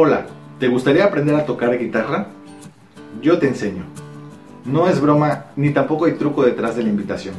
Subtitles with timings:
[0.00, 0.26] Hola,
[0.60, 2.28] ¿te gustaría aprender a tocar guitarra?
[3.20, 3.82] Yo te enseño.
[4.64, 7.34] No es broma ni tampoco hay truco detrás de la invitación.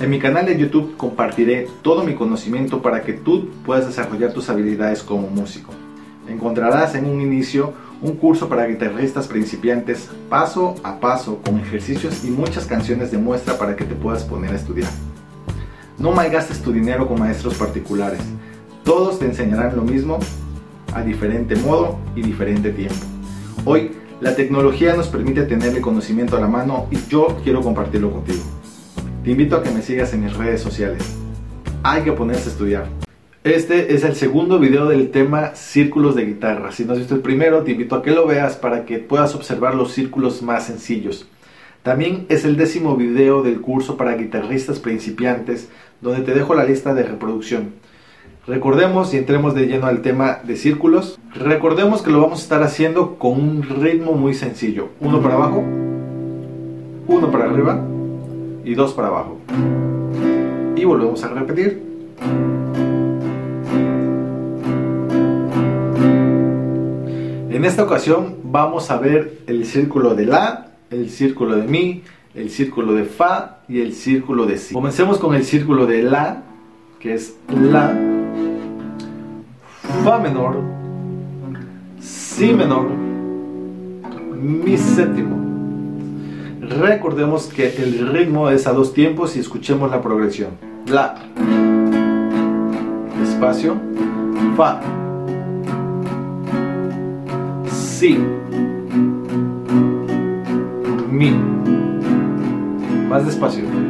[0.00, 4.48] En mi canal de YouTube compartiré todo mi conocimiento para que tú puedas desarrollar tus
[4.48, 5.70] habilidades como músico.
[6.26, 12.30] Encontrarás en un inicio un curso para guitarristas principiantes paso a paso con ejercicios y
[12.30, 14.90] muchas canciones de muestra para que te puedas poner a estudiar.
[15.98, 18.18] No malgastes tu dinero con maestros particulares.
[18.82, 20.18] Todos te enseñarán lo mismo
[20.94, 22.96] a diferente modo y diferente tiempo.
[23.64, 28.10] Hoy la tecnología nos permite tener el conocimiento a la mano y yo quiero compartirlo
[28.10, 28.42] contigo.
[29.22, 31.16] Te invito a que me sigas en mis redes sociales.
[31.82, 32.86] Hay que ponerse a estudiar.
[33.42, 36.72] Este es el segundo video del tema círculos de guitarra.
[36.72, 39.34] Si no has visto el primero, te invito a que lo veas para que puedas
[39.34, 41.28] observar los círculos más sencillos.
[41.82, 45.68] También es el décimo video del curso para guitarristas principiantes,
[46.00, 47.72] donde te dejo la lista de reproducción.
[48.46, 51.18] Recordemos y entremos de lleno al tema de círculos.
[51.34, 54.90] Recordemos que lo vamos a estar haciendo con un ritmo muy sencillo.
[55.00, 55.64] Uno para abajo,
[57.08, 57.82] uno para arriba
[58.62, 59.38] y dos para abajo.
[60.76, 61.82] Y volvemos a repetir.
[67.48, 72.02] En esta ocasión vamos a ver el círculo de La, el círculo de Mi,
[72.34, 74.74] el círculo de Fa y el círculo de Si.
[74.74, 76.42] Comencemos con el círculo de La,
[77.04, 77.94] que es La,
[80.02, 80.56] Fa menor,
[82.00, 82.86] Si menor,
[84.34, 85.36] Mi séptimo.
[86.62, 90.52] Recordemos que el ritmo es a dos tiempos y escuchemos la progresión.
[90.86, 91.14] La,
[93.22, 93.76] espacio,
[94.56, 94.80] Fa,
[97.66, 98.18] Si,
[101.10, 101.32] Mi.
[103.10, 103.83] Más despacio.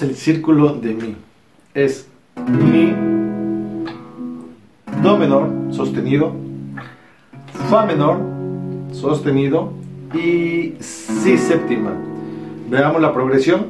[0.00, 1.16] El círculo de mi.
[1.74, 2.08] Es
[2.48, 2.94] mi,
[5.02, 6.32] do menor, sostenido,
[7.68, 8.18] fa menor,
[8.92, 9.72] sostenido
[10.14, 11.92] y si séptima.
[12.70, 13.66] Veamos la progresión.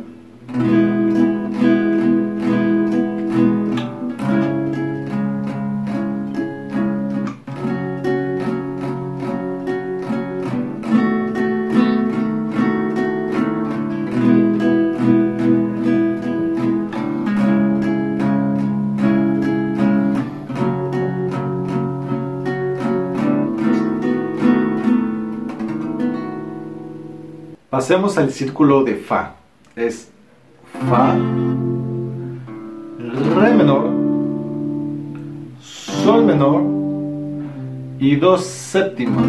[27.83, 29.35] Pasemos al círculo de Fa.
[29.75, 30.09] Es
[30.89, 31.17] Fa,
[33.35, 33.91] Re menor,
[35.61, 36.63] Sol menor
[37.99, 39.23] y Do séptima.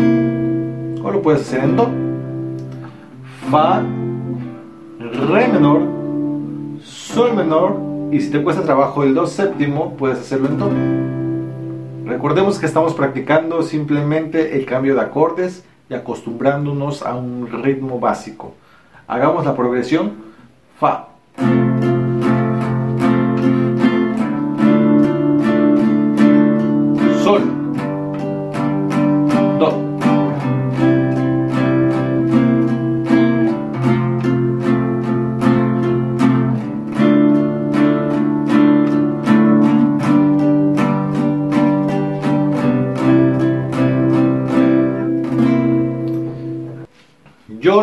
[1.04, 1.88] O lo puedes hacer en Do.
[3.50, 3.82] Fa,
[5.00, 5.82] Re menor,
[6.84, 7.76] Sol menor
[8.12, 10.70] y si te cuesta trabajo el Do séptimo, puedes hacerlo en Do.
[12.08, 18.54] Recordemos que estamos practicando simplemente el cambio de acordes acostumbrándonos a un ritmo básico.
[19.08, 20.34] Hagamos la progresión
[20.80, 21.13] Fa.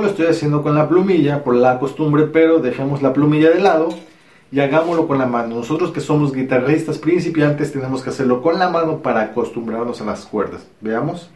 [0.01, 3.89] Lo estoy haciendo con la plumilla por la costumbre, pero dejemos la plumilla de lado
[4.53, 5.57] y hagámoslo con la mano.
[5.57, 10.25] Nosotros que somos guitarristas principiantes tenemos que hacerlo con la mano para acostumbrarnos a las
[10.27, 10.67] cuerdas.
[10.81, 11.31] Veamos.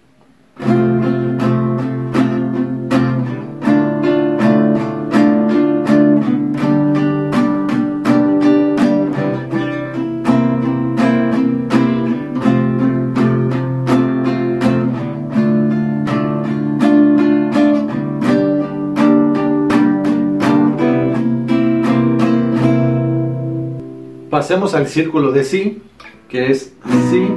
[24.44, 25.80] Pasemos al círculo de Si,
[26.28, 26.74] que es
[27.08, 27.28] Si,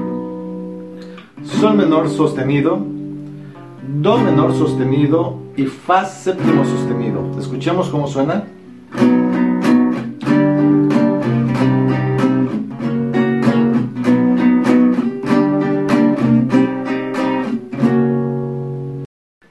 [1.58, 2.86] Sol menor sostenido,
[3.82, 7.32] Do menor sostenido y Fa séptimo sostenido.
[7.40, 8.44] Escuchemos cómo suena.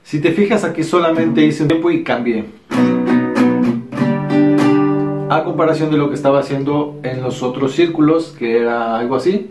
[0.03, 2.66] Si te fijas aquí solamente hice un tiempo y cambié.
[5.29, 9.51] A comparación de lo que estaba haciendo en los otros círculos, que era algo así.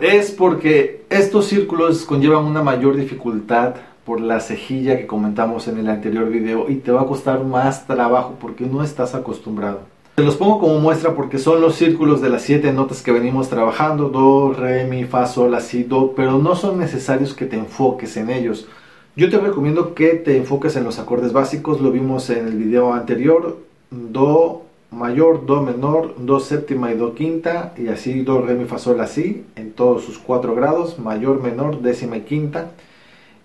[0.00, 3.74] Es porque estos círculos conllevan una mayor dificultad
[4.04, 7.88] por la cejilla que comentamos en el anterior video y te va a costar más
[7.88, 9.80] trabajo porque no estás acostumbrado.
[10.14, 13.48] Te los pongo como muestra porque son los círculos de las siete notas que venimos
[13.48, 17.56] trabajando, do, re, mi, fa, sol, la, si, do, pero no son necesarios que te
[17.56, 18.68] enfoques en ellos.
[19.16, 22.92] Yo te recomiendo que te enfoques en los acordes básicos, lo vimos en el video
[22.92, 23.60] anterior,
[23.92, 28.78] do mayor, do menor, do séptima y do quinta, y así do, re, mi, fa,
[28.78, 32.72] sol, la, si, en todos sus cuatro grados, mayor, menor, décima y quinta,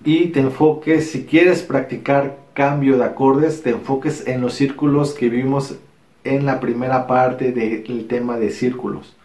[0.04, 5.30] y te enfoques, si quieres practicar cambio de acordes, te enfoques en los círculos que
[5.30, 5.76] vimos
[6.24, 9.16] en la primera parte del tema de círculos.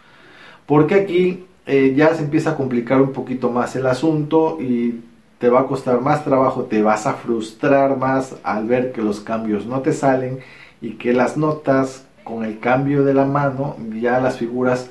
[0.67, 5.01] Porque aquí eh, ya se empieza a complicar un poquito más el asunto y
[5.39, 9.19] te va a costar más trabajo, te vas a frustrar más al ver que los
[9.19, 10.39] cambios no te salen
[10.81, 14.89] y que las notas con el cambio de la mano ya las figuras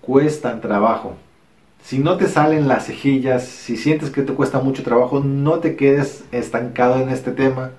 [0.00, 1.14] cuestan trabajo.
[1.82, 5.76] Si no te salen las cejillas, si sientes que te cuesta mucho trabajo, no te
[5.76, 7.72] quedes estancado en este tema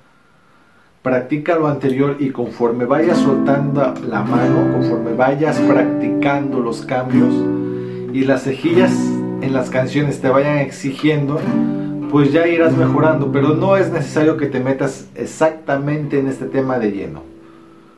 [1.03, 7.33] practica lo anterior y conforme vayas soltando la mano, conforme vayas practicando los cambios
[8.13, 8.93] y las cejillas
[9.41, 11.41] en las canciones te vayan exigiendo,
[12.13, 16.77] pues ya irás mejorando, pero no es necesario que te metas exactamente en este tema
[16.77, 17.23] de lleno.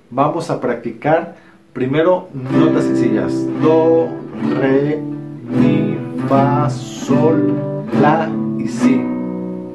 [0.09, 1.35] Vamos a practicar
[1.73, 3.33] primero notas sencillas.
[3.61, 4.07] Do,
[4.57, 5.01] re,
[5.49, 5.97] mi,
[6.29, 7.53] fa, sol,
[7.99, 9.03] la y si.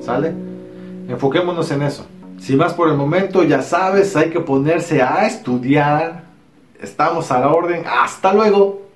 [0.01, 0.33] ¿Sale?
[1.07, 2.07] Enfoquémonos en eso.
[2.39, 6.23] Sin más por el momento, ya sabes, hay que ponerse a estudiar.
[6.81, 7.83] Estamos a la orden.
[7.87, 8.90] Hasta luego.